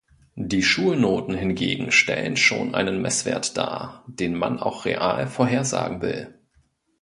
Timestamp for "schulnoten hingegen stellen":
0.63-2.35